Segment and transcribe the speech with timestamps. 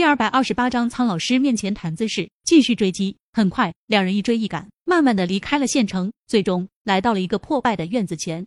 [0.00, 3.18] 第二百二十八章，苍老师面前谈姿势，继续追击。
[3.34, 8.46] 很快，两人一追一赶，慢慢的离开了县城，最终来到了一个破败的院子前。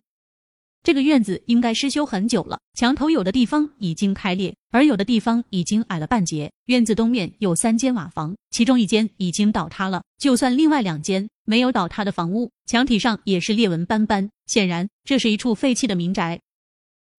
[0.82, 6.50] 这个院子应该失修很久了，墙头有的地方已经开裂，而有的地方已经矮了半截。
[6.64, 10.02] 院子东面有三间瓦房，其中一间已经倒塌了。
[10.18, 16.40] 就算另外两间没有倒塌的房屋，墙体上也是裂纹斑斑，显然这是一处废弃的民宅。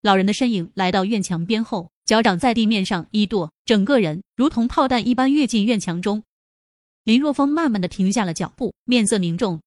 [0.01, 6.23] 老人的身影来到院墙边后，脚掌在地面上一跺，整个人如同炮弹一般跃进院墙中。
[7.03, 9.61] 林若风慢慢的停下了脚步，面色凝重，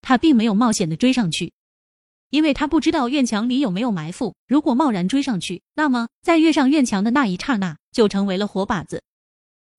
[0.00, 1.52] 他并没有冒险的追上去。
[2.30, 9.02] 因为他不知道院墙里有没有埋伏，如果贸然追上去，那么在跃上院墙的那一刹那就成为了活靶子。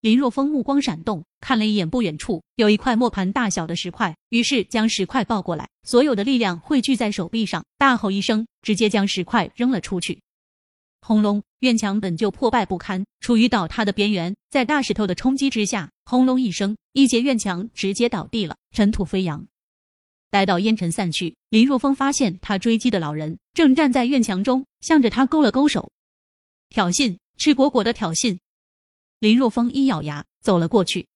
[0.01, 10.21] 林若风目光闪动，看了一眼不远处有一块磨盘大小的石块，于是将石块抱过来，所有的力量汇聚在手臂上，大吼一声，直接将石块扔了出去。
[11.01, 11.43] 轰隆！
[11.59, 19.47] 院墙本就破败不堪，处于倒塌的边缘，在大石头的冲击之下，轰隆一声，一截院墙直接倒地了，尘土飞扬。
[20.29, 25.91] 待到烟尘散去，林若风发现他追击的老人正站在院墙中，向着他勾了勾手，
[26.69, 28.37] 挑衅，赤果果的挑衅。
[29.19, 31.07] 林若风一咬牙，走了过去。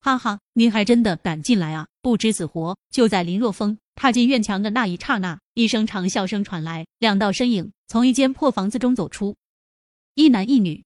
[0.00, 1.86] 哈哈，您还真的敢进来啊！
[2.00, 2.76] 不知死活！
[2.90, 9.36] 就在林若风踏进院墙的那一刹那，一声长笑声传来，两道身影从一间破房子中走出，
[10.14, 10.84] 一男一女。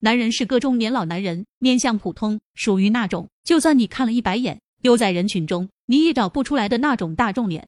[0.00, 4.60] 男人是个中年老男人，面相普通，属于那种就算你看了一百眼。
[4.82, 7.66] 丢在人群中，你也找不出来的那种大众脸，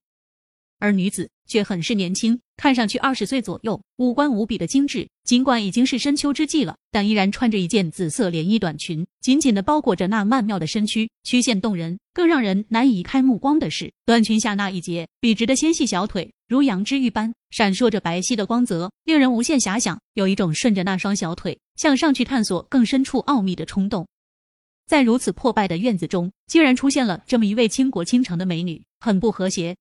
[0.79, 5.09] 而女子却很是年轻，看上去二十岁左右，五官无比的精致。
[5.25, 11.99] 尽管已经是深秋之际了，但依然穿着一件紫色连衣短裙，紧紧的包裹着那曼妙的身躯，曲线动人。
[12.15, 24.07] 更让人难以移开目光的是，短裙下那一截笔直的纤细小腿，如羊脂玉般闪烁着白皙的光泽，令人无限遐想，有一种顺着那双小腿向上去探索更深处奥秘的冲动。
[24.87, 29.77] 在如此破败的院子中，竟然出现了这么一位倾国倾城的美女，很不和谐。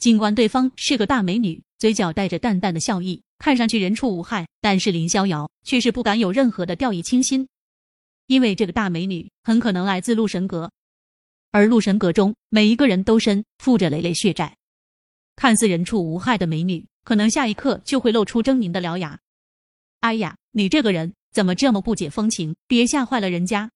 [0.00, 7.46] 尽管对方是个大美女，嘴角带着淡淡的笑意，看上去人畜无害，但是林逍遥却是不敢有任何的掉以轻心，
[8.26, 10.72] 因为这个大美女很可能来自鹿神阁，
[11.52, 14.56] 而鹿神阁中每一个人都身负着累累血债。
[15.36, 19.20] 看似人畜无害的美女，可能下一刻就会露出狰狞的獠牙。
[20.00, 22.56] 哎呀，你这个人怎么这么不解风情？
[22.66, 23.70] 别吓坏了人家！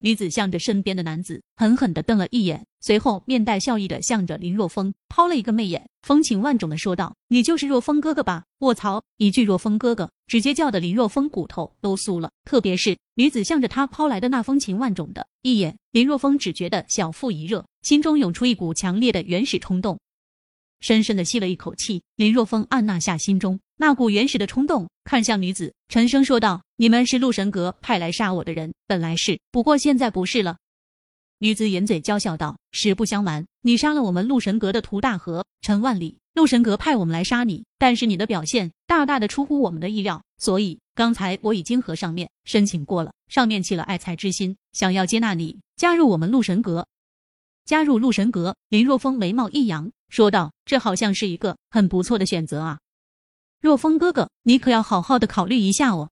[0.00, 9.02] 女子向着身边的男子狠狠地瞪了一眼，随后面带笑意的向着林若风抛了一个媚眼，风情万种的说道：“你就是若风哥哥吧？”卧槽！
[9.16, 12.30] 一句若风哥哥，直接叫的林若风骨头都酥了。
[12.44, 19.98] 特别是女子向着他抛来的那风情万种的一眼，林若风只觉得小腹一热，心中涌出一股强烈的原始冲动。
[20.80, 30.56] 深深的吸了一口气，林若风按捺下心中那股原始的冲动，看向女子，沉声说道：“你们是陆神阁派来杀我的人，本来是，不过现在不是了。”
[31.38, 46.86] 女子掩嘴娇笑道：“实不相瞒，你杀了我们陆神阁的涂大河、陈万里，陆神阁派我们来杀你，但是你的表现大大的出乎我们的意料，所以刚才我已经和上面申请过了，上面起了爱才之心，想要接纳你加入我们陆神阁。”
[47.66, 52.78] 加入陆神阁，林若风眉毛一扬，说道：“这好像是一个很不错的选择啊，
[53.60, 56.10] 若风哥哥，你可要好好的考虑一下哦。”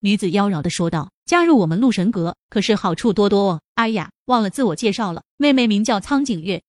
[0.00, 6.62] 女子妖娆的说道：“加入我们陆神阁可是好处多多哦。”哎呀，忘了自我介绍了，妹妹名叫苍景月。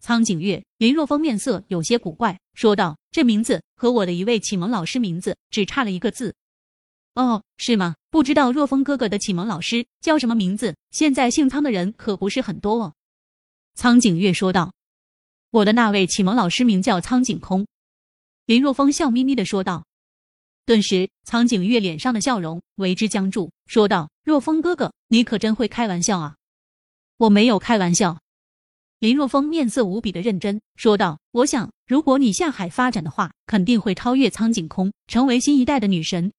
[0.00, 6.34] 苍景月，林若风面色有些古怪，说道：“这名字和我的一位启蒙老师名字只差了一个字。”
[7.14, 7.94] 哦，是吗？
[8.10, 10.74] 不知道若风哥哥的启蒙老师叫什么名字？
[10.90, 12.94] 现在姓苍的人可不是很多哦。
[13.74, 14.72] 苍井月说道
[15.52, 17.64] ：“我的那位启蒙老师名叫苍井空。”
[18.46, 19.84] 林若风笑眯眯的说道。
[20.64, 26.36] 顿时，苍井月脸上的笑容为之僵住，说道：“若风哥哥，你可真会开玩笑啊！”
[27.18, 28.20] 我没有开玩笑。
[29.00, 36.32] 林若风面色无比的认真说道：“我想，如果你下海发展的话，肯定会超越苍井空，成为新一代的女神。”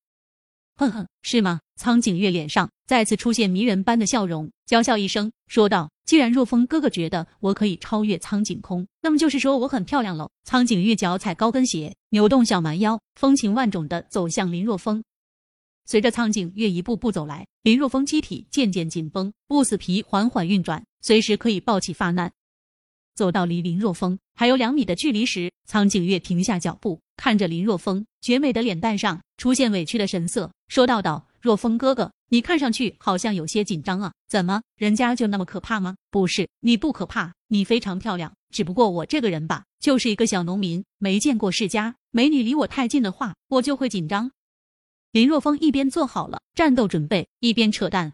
[0.75, 1.59] 哼哼，是吗？
[1.75, 15.03] 苍井月脸上再次出现迷人般的笑容，娇笑一声，说道：“既然若风哥哥觉得我可以超越苍井空，那么就是说我很漂亮喽。”苍井月脚踩高跟鞋，扭动小蛮腰，风情万种的走向林若风。
[15.85, 22.31] 随着苍井月一步步走来，林若风机体渐渐紧绷，不死皮缓缓运转，随时可以抱起发难。
[23.15, 35.95] 走到离林若风还有两米的距离时，苍井月停下脚步，看着林若风绝美的脸蛋上出现委屈的神色，说道道：“若风哥哥，你看上去好像有些紧张啊，怎么，人家就那么可怕吗？
[36.09, 38.33] 不是，你不可怕，你非常漂亮。
[38.49, 44.31] 只不过我这个人吧，就是一个小农民，没见过世家，美女离我太近的话，我就会紧张。”
[45.11, 48.13] 林若风一边做好了战斗准备，一边扯淡。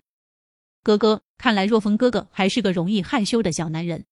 [0.84, 4.06] 哥哥，看来若风哥哥还是个容易害羞的小男人。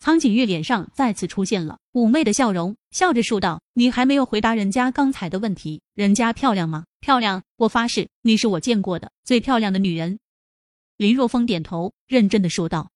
[0.00, 6.86] 苍井月脸上再次出现了妩媚的笑容，笑着说道：“你还没有回答人家刚才的问题，人家漂亮吗？
[7.00, 10.18] 漂亮，我发誓，你是我见过的最漂亮的女人。”
[10.96, 12.90] 林若风点头，认真的说道：“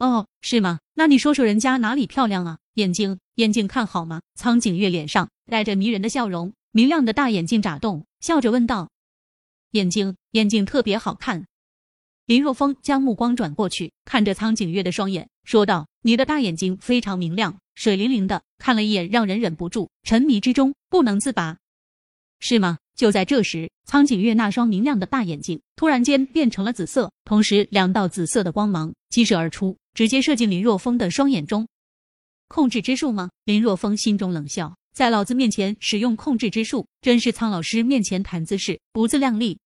[0.00, 0.80] 哦，是吗？
[0.94, 2.58] 那你说说人家哪里漂亮啊？
[2.74, 8.90] 眼睛，眼睛看好吗？”苍井月脸上带着迷人的笑容，明亮的大眼睛眨动，笑着问道
[9.70, 11.46] ：“眼睛，眼睛特别好看。”
[12.26, 21.58] 林若风将目光转过去，看着苍景月的双眼，说道：“你的大眼睛非常明亮，水灵灵的，看了一眼让人忍不住沉迷之中，不能自拔，
[22.40, 31.68] 是吗？”就在这时，苍景月那双明亮的大眼睛突然间变成了紫色，同时两道紫色的光芒激射而出，直接射进林若风的双眼中。
[32.48, 33.30] 控制之术吗？
[33.44, 39.58] 林若风心中冷笑，在老子面前使用控制之术，真是苍老师面前谈姿势，不自量力。